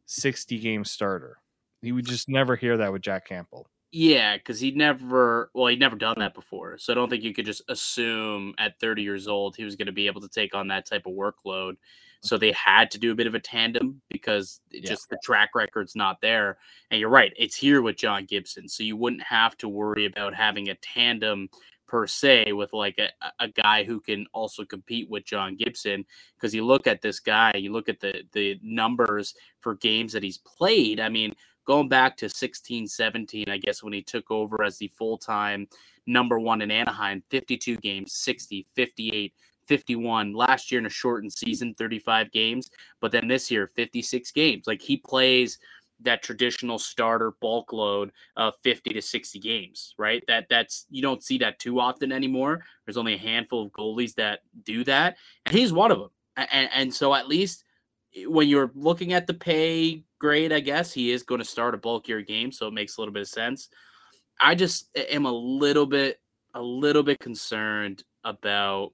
[0.05, 1.37] 60 game starter.
[1.81, 3.69] He would just never hear that with Jack Campbell.
[3.91, 6.79] Yeah, because he'd never, well, he'd never done that before.
[6.79, 9.85] So I don't think you could just assume at 30 years old he was going
[9.85, 11.75] to be able to take on that type of workload.
[12.23, 14.81] So they had to do a bit of a tandem because yeah.
[14.85, 16.57] just the track record's not there.
[16.89, 18.69] And you're right, it's here with John Gibson.
[18.69, 21.49] So you wouldn't have to worry about having a tandem
[21.85, 23.09] per se with like a,
[23.39, 26.05] a guy who can also compete with John Gibson.
[26.35, 30.23] Because you look at this guy, you look at the the numbers for games that
[30.23, 31.01] he's played.
[31.01, 31.33] I mean,
[31.65, 35.67] going back to 16 17, I guess, when he took over as the full time
[36.07, 39.33] number one in Anaheim 52 games, 60, 58,
[39.67, 40.33] 51.
[40.33, 42.69] Last year in a shortened season, 35 games.
[42.99, 44.67] But then this year, 56 games.
[44.67, 45.59] Like he plays
[46.03, 50.23] that traditional starter bulk load of 50 to 60 games, right?
[50.27, 52.63] That that's you don't see that too often anymore.
[52.85, 56.09] There's only a handful of goalies that do that, and he's one of them.
[56.35, 57.63] And, and so at least
[58.15, 61.75] eh, when you're looking at the pay grade, I guess he is going to start
[61.75, 63.69] a bulkier game, so it makes a little bit of sense.
[64.41, 66.19] I just eh, am a little bit
[66.53, 68.93] a little bit concerned about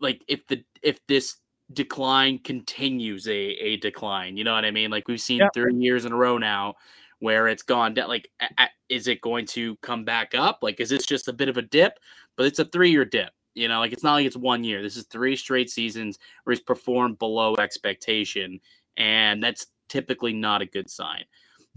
[0.00, 1.36] like if the if this
[1.72, 4.90] decline continues a a decline, you know what I mean?
[4.90, 5.48] Like we've seen yeah.
[5.54, 6.74] three years in a row now
[7.20, 8.08] where it's gone down.
[8.08, 10.60] Like, a, a, is it going to come back up?
[10.62, 11.98] Like, is this just a bit of a dip?
[12.36, 13.30] But it's a three year dip.
[13.54, 14.82] You know, like it's not like it's one year.
[14.82, 18.60] This is three straight seasons where he's performed below expectation,
[18.96, 21.24] and that's typically not a good sign.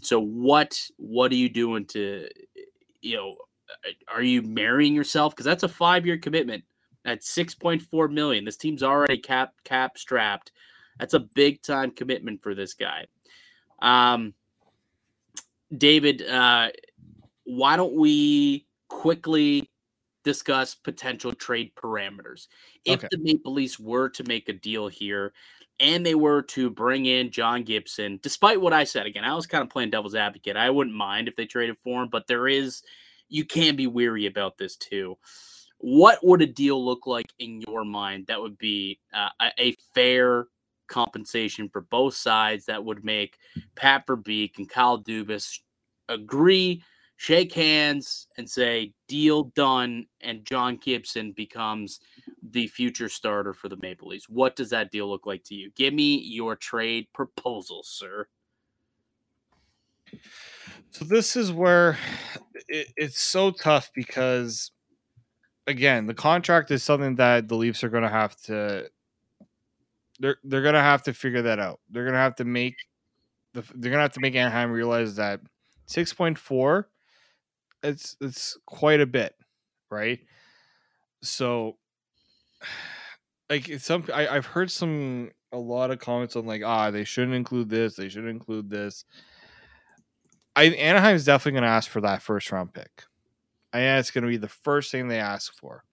[0.01, 2.27] So what what are you doing to
[3.01, 3.35] you know
[4.07, 6.63] are you marrying yourself because that's a 5-year commitment
[7.05, 8.45] at 6.4 million.
[8.45, 10.51] This team's already cap cap strapped.
[10.99, 13.07] That's a big time commitment for this guy.
[13.81, 14.33] Um
[15.75, 16.69] David, uh
[17.45, 19.69] why don't we quickly
[20.23, 22.47] discuss potential trade parameters.
[22.85, 23.07] If okay.
[23.11, 25.33] the Maple Leafs were to make a deal here
[25.79, 29.47] and they were to bring in John Gibson, despite what I said, again, I was
[29.47, 30.55] kind of playing devil's advocate.
[30.55, 32.83] I wouldn't mind if they traded for him, but there is,
[33.29, 35.17] you can be weary about this too.
[35.85, 39.27] What would a deal look like in your mind that would be uh,
[39.59, 40.45] a fair
[40.87, 43.37] compensation for both sides that would make
[43.75, 45.59] Pat Verbeek and Kyle Dubas
[46.07, 46.81] agree
[47.17, 51.99] shake hands and say deal done and John Gibson becomes
[52.41, 54.27] the future starter for the Maple Leafs.
[54.27, 55.71] What does that deal look like to you?
[55.75, 58.27] Give me your trade proposal, sir.
[60.91, 61.97] So this is where
[62.67, 64.71] it, it's so tough because
[65.67, 68.89] again, the contract is something that the Leafs are going to have to
[70.19, 71.79] they're they're going to have to figure that out.
[71.89, 72.75] They're going to have to make
[73.53, 75.41] the they're going to have to make Anaheim realize that
[75.87, 76.85] 6.4
[77.83, 79.35] it's it's quite a bit,
[79.91, 80.19] right?
[81.21, 81.77] So,
[83.49, 87.35] like some I, I've heard some a lot of comments on like ah they shouldn't
[87.35, 89.05] include this, they should include this.
[90.55, 93.03] I Anaheim's definitely going to ask for that first round pick.
[93.73, 95.83] I think it's going to be the first thing they ask for.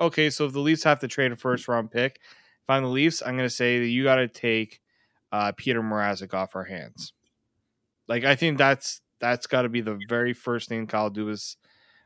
[0.00, 2.88] Okay, so if the Leafs have to trade a first round pick, if I'm the
[2.88, 4.80] Leafs, I'm going to say that you got to take
[5.32, 7.12] uh, Peter Mrazek off our hands.
[8.06, 11.56] Like I think that's that's got to be the very first thing Kyle Dubas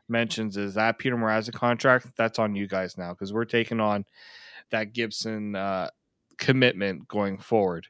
[0.07, 2.07] mentions is that Peter Mrazek contract.
[2.17, 4.05] That's on you guys now because we're taking on
[4.71, 5.89] that Gibson uh,
[6.37, 7.87] commitment going forward.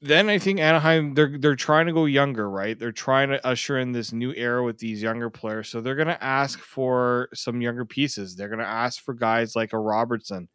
[0.00, 2.78] Then I think Anaheim they're they're trying to go younger, right?
[2.78, 5.68] They're trying to usher in this new era with these younger players.
[5.68, 8.36] So they're going to ask for some younger pieces.
[8.36, 10.48] They're going to ask for guys like a Robertson.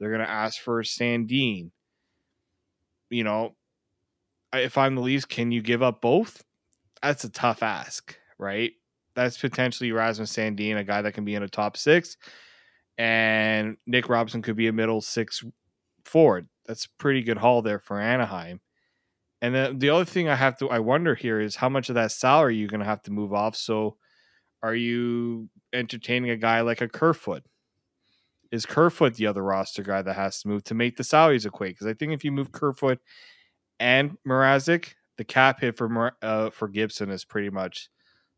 [0.00, 1.70] They're going to ask for Sandin.
[3.10, 3.56] You know,
[4.54, 6.42] if I'm the Leafs, can you give up both?
[7.02, 8.72] That's a tough ask, right?
[9.14, 12.16] That's potentially Rasmus Sandin, a guy that can be in a top six,
[12.96, 15.44] and Nick Robertson could be a middle six
[16.04, 16.48] forward.
[16.66, 18.60] That's a pretty good haul there for Anaheim.
[19.40, 21.94] And then the other thing I have to I wonder here is how much of
[21.94, 23.56] that salary you're going to have to move off.
[23.56, 23.96] So,
[24.62, 27.44] are you entertaining a guy like a Kerfoot?
[28.50, 31.74] Is Kerfoot the other roster guy that has to move to make the salaries equate?
[31.74, 32.98] Because I think if you move Kerfoot
[33.78, 37.90] and Mrazek, the cap hit for uh, for Gibson is pretty much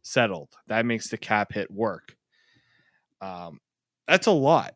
[0.02, 0.48] settled.
[0.66, 2.16] That makes the cap hit work.
[3.20, 3.60] Um,
[4.08, 4.74] that's a lot,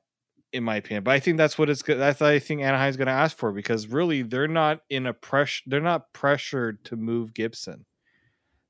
[0.54, 1.02] in my opinion.
[1.02, 1.82] But I think that's what it's.
[1.82, 5.12] That's what I think Anaheim's going to ask for because really they're not in a
[5.12, 5.62] pressure.
[5.66, 7.84] They're not pressured to move Gibson.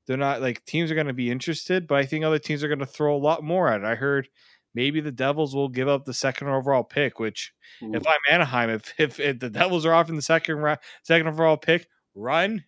[0.07, 2.67] They're not like teams are going to be interested, but I think other teams are
[2.67, 3.85] going to throw a lot more at it.
[3.85, 4.27] I heard
[4.73, 7.19] maybe the Devils will give up the second overall pick.
[7.19, 7.93] Which, Ooh.
[7.93, 11.27] if I'm Anaheim, if, if, if the Devils are off in the second round, second
[11.27, 12.63] overall pick, run,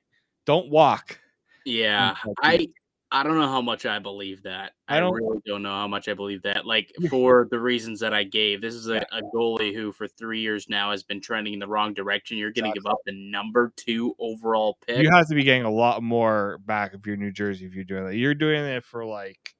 [0.46, 1.20] don't walk.
[1.66, 2.70] Yeah, I
[3.10, 4.74] I don't know how much I believe that.
[4.88, 6.66] I I, don't- really don't know how much I believe that.
[6.66, 10.42] Like for the reasons that I gave, this is a, a goalie who for three
[10.42, 12.38] years now has been trending in the wrong direction.
[12.38, 15.02] You're going to give up the number two overall pick.
[15.02, 17.86] You have to be getting a lot more back if you're New Jersey if you're
[17.86, 18.16] doing that.
[18.16, 19.54] You're doing it for like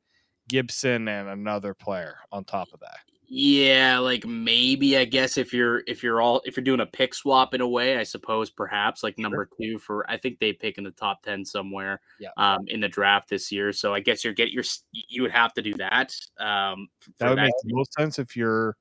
[0.50, 2.98] Gibson and another player on top of that.
[3.30, 7.14] Yeah, like maybe I guess if you're if you're all if you're doing a pick
[7.14, 10.78] swap in a way, I suppose perhaps like number two for I think they pick
[10.78, 12.30] in the top ten somewhere Yeah.
[12.38, 13.74] um in the draft this year.
[13.74, 14.64] So I guess you're get your
[14.94, 16.16] you would have to do that.
[16.40, 16.88] Um
[17.20, 18.78] That would make the most sense if you're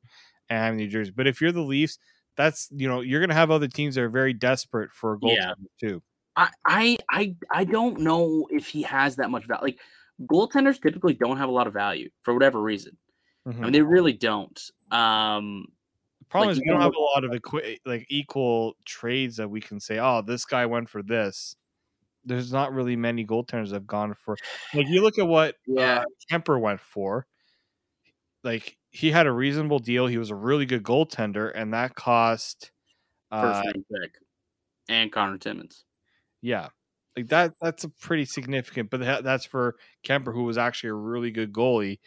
[0.48, 1.12] Anaheim, New Jersey.
[1.14, 1.98] But if you're the Leafs,
[2.36, 5.54] that's you know you're gonna have other teams that are very desperate for a goaltender
[5.82, 5.88] Yeah.
[5.88, 6.02] too.
[6.36, 9.62] I, I I I don't know if he has that much value.
[9.64, 9.80] Like
[10.22, 12.96] goaltenders typically don't have a lot of value for whatever reason.
[13.46, 13.60] I Mhm.
[13.64, 14.58] mean, they really don't.
[14.90, 15.66] Um,
[16.20, 19.48] The problem like, is we don't have a lot of equi- like equal trades that
[19.48, 21.56] we can say, oh, this guy went for this.
[22.24, 24.36] There's not really many goaltenders that have gone for.
[24.74, 26.00] Like you look at what Yeah.
[26.00, 27.26] uh, Kuemper went for.
[28.42, 30.06] Like he had a reasonable deal.
[30.06, 32.72] He was a really good goaltender, and that cost.
[33.40, 34.18] first Uh, round pick,
[34.88, 35.84] and Conor Timmins.
[36.40, 36.68] yeah,
[37.16, 37.54] like that.
[37.60, 38.90] That's a pretty significant.
[38.90, 41.98] But that, that's for Kuemper, who was actually a really good goalie.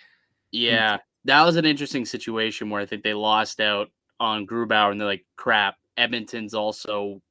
[0.52, 5.00] Yeah, that was an interesting situation where I think they lost out on Grubauer, and
[5.00, 7.22] they're like, "Crap." Edmonton's also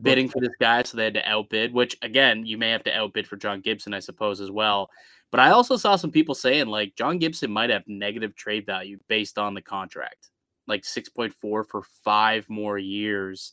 [0.00, 1.72] bidding for this guy, so they had to outbid.
[1.72, 4.90] Which again, you may have to outbid for John Gibson, I suppose, as well.
[5.30, 8.98] But I also saw some people saying like John Gibson might have negative trade value
[9.08, 10.30] based on the contract,
[10.66, 13.52] like six point four for five more years,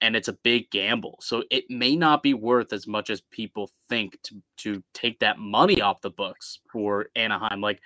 [0.00, 1.18] and it's a big gamble.
[1.20, 5.38] So it may not be worth as much as people think to to take that
[5.38, 7.60] money off the books for Anaheim.
[7.60, 7.80] Like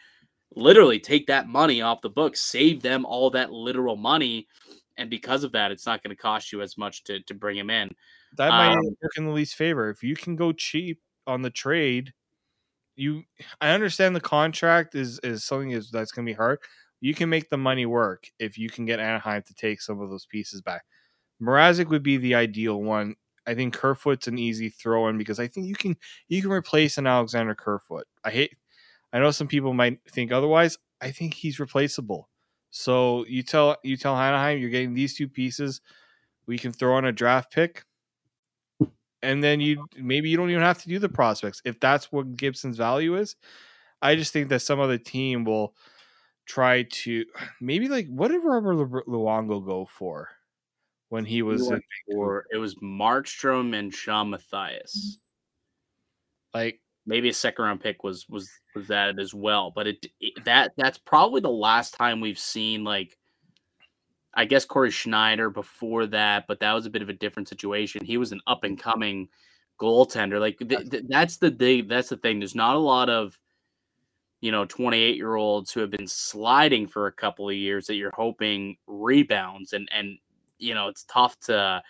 [0.56, 4.46] literally take that money off the books, save them all that literal money.
[4.96, 7.56] And because of that, it's not going to cost you as much to, to bring
[7.56, 7.90] him in.
[8.36, 9.90] That might Um, work in the least favor.
[9.90, 12.12] If you can go cheap on the trade,
[12.96, 13.24] you
[13.60, 16.60] I understand the contract is is something is that's gonna be hard.
[17.00, 20.10] You can make the money work if you can get Anaheim to take some of
[20.10, 20.84] those pieces back.
[21.42, 23.16] Mrazek would be the ideal one.
[23.46, 25.96] I think Kerfoot's an easy throw in because I think you can
[26.28, 28.06] you can replace an Alexander Kerfoot.
[28.24, 28.56] I hate
[29.14, 30.76] I know some people might think otherwise.
[31.00, 32.28] I think he's replaceable.
[32.70, 35.80] So you tell you tell Anaheim you're getting these two pieces.
[36.46, 37.84] We can throw in a draft pick
[39.22, 42.36] and then you maybe you don't even have to do the prospects if that's what
[42.36, 43.36] Gibson's value is.
[44.02, 45.74] I just think that some other team will
[46.46, 47.24] try to
[47.60, 50.28] maybe like what did Robert Lu- Luongo go for
[51.08, 55.18] when he was in, Or it was Markstrom and Shawn Matthias.
[56.52, 59.70] like Maybe a second round pick was was was added as well.
[59.70, 63.16] But it, it that that's probably the last time we've seen like
[64.34, 68.04] I guess Cory Schneider before that, but that was a bit of a different situation.
[68.04, 69.28] He was an up and coming
[69.80, 70.40] goaltender.
[70.40, 71.88] Like th- th- that's the thing.
[71.88, 72.38] That's the thing.
[72.40, 73.38] There's not a lot of
[74.40, 77.94] you know 28 year olds who have been sliding for a couple of years that
[77.94, 80.18] you're hoping rebounds and and
[80.58, 81.82] you know it's tough to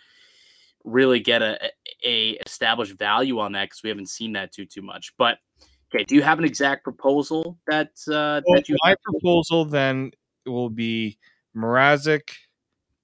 [0.84, 1.58] really get a,
[2.04, 5.12] a established value on that because we haven't seen that too too much.
[5.18, 5.38] But
[5.94, 10.12] okay, do you have an exact proposal that uh, Well, that you my proposal then
[10.46, 11.18] will be
[11.56, 12.30] Mrazek,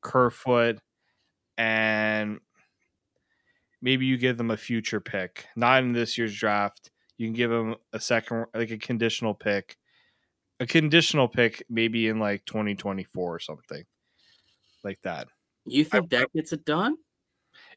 [0.02, 0.78] Kerfoot,
[1.56, 2.40] and
[3.80, 6.90] maybe you give them a future pick, not in this year's draft.
[7.16, 9.76] You can give them a second, like a conditional pick,
[10.58, 13.84] a conditional pick, maybe in like 2024 or something
[14.84, 15.28] like that.
[15.66, 16.96] you think that gets it done?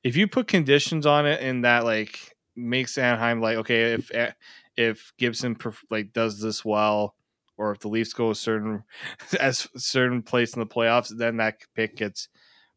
[0.04, 4.32] If you put conditions on it and that like makes Anaheim like okay if eh,
[4.76, 5.58] if Gibson
[5.90, 7.16] like does this well
[7.58, 8.84] or if the Leafs go a certain
[9.40, 12.28] as certain place in the playoffs then that pick gets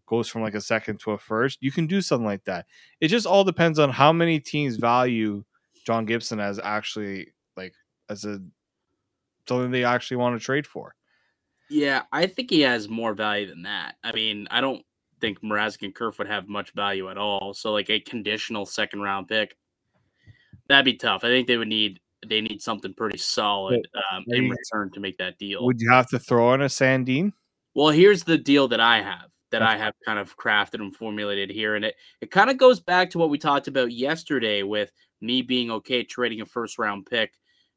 [0.06, 1.58] goes from like a second to a first.
[1.60, 2.66] You can do something like that.
[3.00, 5.44] It just all depends on how many teams value
[5.84, 7.74] John Gibson as actually like
[8.08, 8.40] as a
[9.48, 10.94] something they actually want to trade for.
[11.68, 13.96] Yeah, I think he has more value than that.
[14.04, 14.84] I mean, I don't
[15.20, 17.55] think Mrazek and Kerf would have much value at all.
[17.55, 19.57] So like a conditional second round pick,
[20.68, 21.24] that'd be tough.
[21.24, 25.18] I think they would need they need something pretty solid um, in return to make
[25.18, 25.64] that deal.
[25.64, 27.33] would you have to throw in a Sandin
[27.74, 31.50] Well, here's the deal that I have that I have kind of crafted and formulated
[31.50, 34.90] here, and it it kind of goes back to what we talked about yesterday with
[35.20, 37.33] me being okay trading a first round pick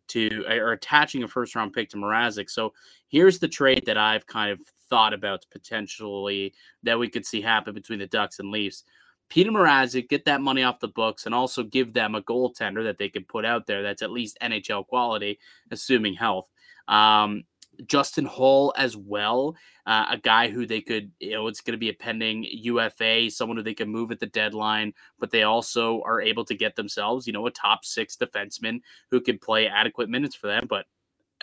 [0.10, 2.49] to or attaching a first round pick to Mrazek.
[2.49, 2.73] So
[3.08, 7.73] here's the trade that I've kind of thought about potentially that we could see happen
[7.73, 8.84] between the Ducks and Leafs.
[9.30, 12.98] Petr Mrazek, get that money off the books and also give them a goaltender that
[12.98, 16.50] they could put out there that's at least NHL quality, assuming health.
[16.87, 17.44] Um,
[17.85, 21.77] Justin Holl as well, uh, a guy who they could, you know, it's going to
[21.77, 26.02] be a pending UFA, someone who they can move at the deadline, but they also
[26.02, 28.81] are able to get themselves, you know, a top six defenseman
[29.12, 30.65] who could play adequate minutes for them.
[30.67, 30.85] But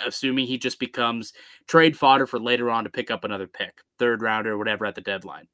[0.05, 1.32] assuming he just becomes
[1.66, 4.94] trade fodder for later on to pick up another pick, third rounder, or whatever at
[4.94, 5.47] the deadline.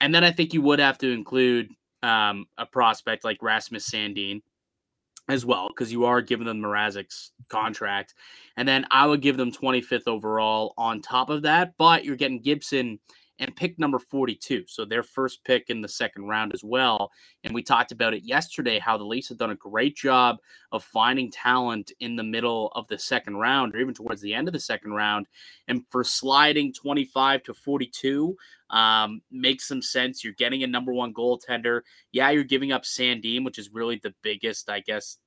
[0.00, 1.70] And then I think you would have to include
[2.02, 4.42] um, a prospect like Rasmus Sandin
[5.28, 8.14] as well, because you are giving them Mrazek's contract.
[8.56, 12.40] And then I would give them 25th overall on top of that, but you're getting
[12.40, 12.98] Gibson
[13.38, 14.64] and pick number 42.
[14.66, 17.10] So their first pick in the second round as well.
[17.44, 20.38] And we talked about it yesterday how the Leafs have done a great job
[20.72, 24.48] of finding talent in the middle of the second round or even towards the end
[24.48, 25.26] of the second round.
[25.68, 28.36] And for sliding 25 to 42,
[28.70, 30.22] um, makes some sense.
[30.22, 31.82] You're getting a number one goaltender.
[32.12, 35.18] Yeah, you're giving up Sandin, which is really the biggest, I guess,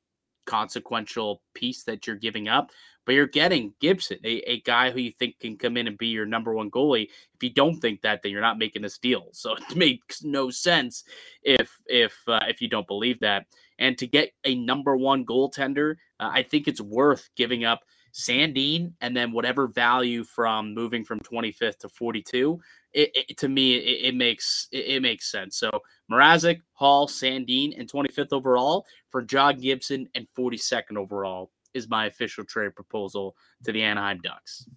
[0.46, 2.72] consequential piece that you're giving up
[3.06, 6.08] but you're getting Gibson, a, a guy who you think can come in and be
[6.08, 7.10] your number one goalie.
[7.36, 9.30] If you don't think that, then you're not making this deal.
[9.42, 11.04] So it makes no sense
[11.42, 13.48] if if uh, if you don't believe that.
[13.80, 17.82] And to get a number one goaltender, uh, I think it's worth giving up
[18.14, 22.62] Sandin and then whatever value from moving from 25th to 42.
[22.94, 25.58] It, it, to me, it, it makes it, makes sense.
[25.58, 25.72] So
[26.12, 32.43] Mrazek, Holl, Sandin, and 25th overall for John Gibson and 42nd overall is my official
[32.43, 34.68] trade proposal to the Anaheim Ducks.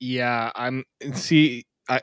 [0.00, 2.02] Yeah, I'm see I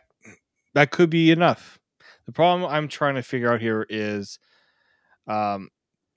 [0.74, 1.80] that could be enough.
[2.26, 4.39] The problem I'm trying to figure out here is
[5.28, 5.69] um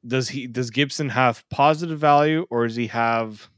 [0.07, 3.50] does he does Gibson have positive value or does he have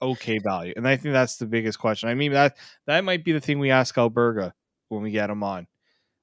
[0.00, 0.74] okay value?
[0.76, 2.08] And I think that's the biggest question.
[2.08, 4.52] I mean that that might be the thing we ask Alberga
[4.88, 5.66] when we get him on.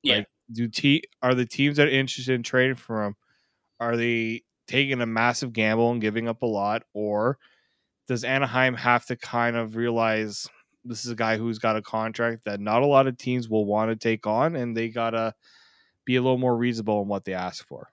[0.03, 0.17] Yeah.
[0.17, 3.15] Like, do t are the teams that are interested in trading for him
[3.79, 7.37] are they taking a massive gamble and giving up a lot, or
[8.07, 10.47] does Anaheim have to kind of realize
[10.85, 13.65] this is a guy who's got a contract that not a lot of teams will
[13.65, 15.33] want to take on, and they gotta
[16.05, 17.89] be a little more reasonable in what they ask for?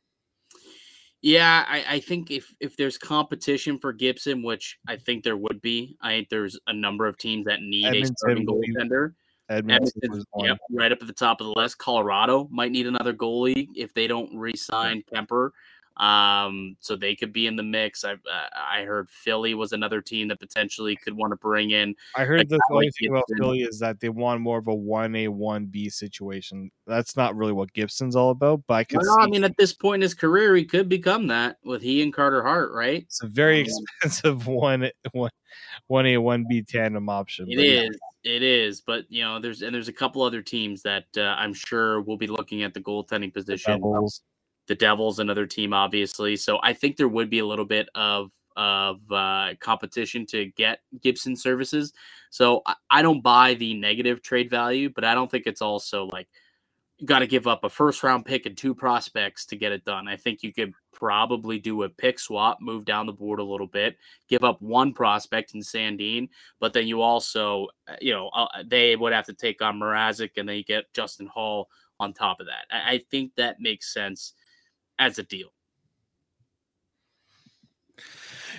[1.22, 5.60] Yeah, I, I, think if if there's competition for Gibson, which I think there would
[5.60, 9.12] be, I think there's a number of teams that need Edmonton, a starting goaltender.
[9.50, 11.76] Edmonton, yep, right up at the top of the list.
[11.78, 15.50] Colorado might need another goalie if they don't re-sign Kuemper.
[16.00, 18.04] Um, so they could be in the mix.
[18.04, 21.94] I uh, I heard Philly was another team that potentially could want to bring in.
[22.16, 25.14] I heard the only thing about Philly is that they want more of a one
[25.14, 26.70] A one B situation.
[26.86, 28.62] That's not really what Gibson's all about.
[28.66, 29.00] But I could.
[29.02, 32.02] Well, I mean, at this point in his career, he could become that with he
[32.02, 33.02] and Carter Hart, right?
[33.02, 35.30] It's a very um, expensive one one
[35.88, 37.46] one A one B tandem option.
[37.50, 37.90] It is.
[37.90, 37.90] Yeah.
[38.22, 41.54] It is, but you know, there's and there's a couple other teams that uh, I'm
[41.54, 44.10] sure will be looking at the goaltending position the
[44.74, 46.36] Devils, another team, obviously.
[46.36, 50.80] So I think there would be a little bit of of uh, competition to get
[51.00, 51.92] Gibson services.
[52.30, 56.06] So I, I don't buy the negative trade value, but I don't think it's also
[56.06, 56.28] like
[56.98, 59.84] you got to give up a first round pick and two prospects to get it
[59.84, 60.06] done.
[60.06, 63.66] I think you could probably do a pick swap, move down the board a little
[63.66, 63.96] bit,
[64.28, 66.28] give up one prospect in Sandin,
[66.60, 70.32] but then you also, uh, you know, uh, they would have to take on Mrazek
[70.36, 71.68] and then you get Justin Holl
[71.98, 72.66] on top of that.
[72.70, 74.34] I, I think that makes sense
[75.00, 75.48] as a deal.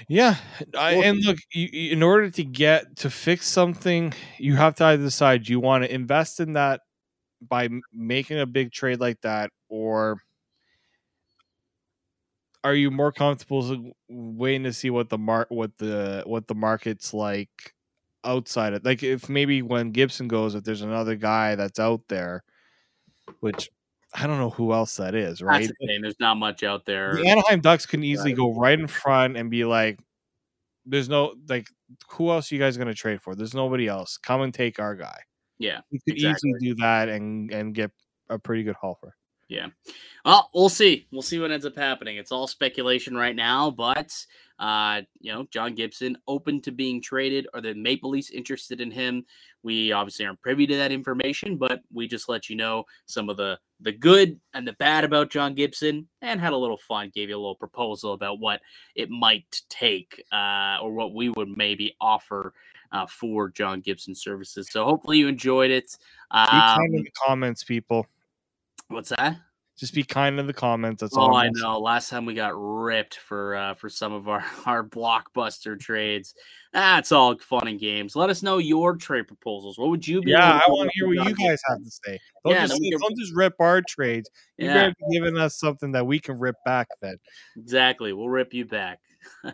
[0.07, 0.35] Yeah,
[0.77, 5.03] I, and look, you, in order to get to fix something, you have to either
[5.03, 6.81] decide you want to invest in that
[7.47, 10.17] by making a big trade like that, or
[12.63, 17.13] are you more comfortable waiting to see what the mark, what the what the market's
[17.13, 17.73] like
[18.23, 22.43] outside of, like if maybe when Gibson goes, if there's another guy that's out there,
[23.39, 23.69] which
[24.13, 25.69] I don't know who else that is, right?
[25.79, 27.15] The There's not much out there.
[27.15, 29.99] The Anaheim Ducks can easily go right in front and be like,
[30.85, 31.69] "There's no like,
[32.09, 33.35] who else are you guys going to trade for?
[33.35, 34.17] There's nobody else.
[34.17, 35.17] Come and take our guy."
[35.59, 36.49] Yeah, you could exactly.
[36.49, 37.91] easily do that and and get
[38.29, 39.15] a pretty good haul for.
[39.51, 39.67] Yeah.
[40.23, 41.07] Well, we'll see.
[41.11, 42.15] We'll see what ends up happening.
[42.15, 44.15] It's all speculation right now, but
[44.59, 47.47] uh, you know, John Gibson open to being traded.
[47.53, 49.25] Are the Maple Leafs interested in him?
[49.61, 53.35] We obviously aren't privy to that information, but we just let you know some of
[53.35, 57.11] the the good and the bad about John Gibson, and had a little fun.
[57.13, 58.61] Gave you a little proposal about what
[58.95, 62.53] it might take, uh, or what we would maybe offer
[62.93, 64.69] uh, for John Gibson services.
[64.71, 65.97] So hopefully you enjoyed it.
[66.29, 68.07] Um, in the comments, people.
[68.91, 69.37] What's that?
[69.77, 71.01] Just be kind in the comments.
[71.01, 71.35] That's oh, all.
[71.35, 71.79] I know.
[71.79, 76.35] Last time we got ripped for uh, for some of our our blockbuster trades.
[76.71, 78.15] That's all fun and games.
[78.15, 79.79] Let us know your trade proposals.
[79.79, 80.31] What would you be?
[80.31, 82.19] Yeah, I want to hear what you guys have to say.
[82.45, 82.99] Don't, yeah, just, can...
[82.99, 84.29] don't just rip our trades.
[84.57, 84.73] You yeah.
[84.73, 86.87] better be giving us something that we can rip back.
[87.01, 87.15] Then
[87.57, 88.99] exactly, we'll rip you back.
[89.43, 89.53] All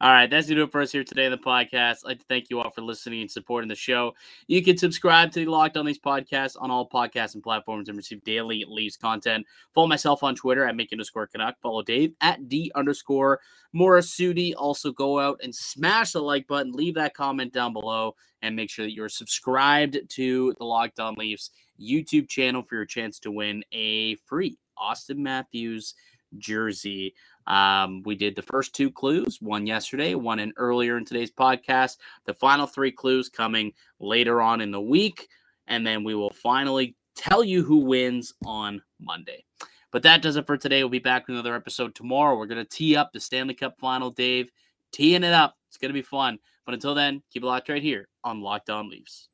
[0.00, 1.98] right, that's going to do it for us here today in the podcast.
[2.04, 4.14] I'd like to thank you all for listening and supporting the show.
[4.46, 7.96] You can subscribe to the Locked On Leafs podcast on all podcasts and platforms and
[7.96, 9.46] receive daily Leafs content.
[9.74, 11.56] Follow myself on Twitter at make underscore Canuck.
[11.60, 13.40] Follow Dave at D underscore
[13.74, 14.54] Morassutti.
[14.56, 18.70] Also, go out and smash the like button, leave that comment down below, and make
[18.70, 21.50] sure that you're subscribed to the Locked On Leafs
[21.80, 25.94] YouTube channel for your chance to win a free Auston Matthews
[26.38, 27.14] jersey.
[27.46, 31.96] Um, we did the first two clues, one yesterday, one in earlier in today's podcast.
[32.26, 35.28] The final three clues coming later on in the week,
[35.66, 39.44] and then we will finally tell you who wins on Monday.
[39.90, 40.82] But that does it for today.
[40.82, 42.36] We'll be back with another episode tomorrow.
[42.36, 44.50] We're going to tee up the Stanley Cup final, Dave.
[44.92, 45.56] Teeing it up.
[45.68, 46.38] It's going to be fun.
[46.64, 49.29] But until then, keep it locked right here on Locked On Leafs.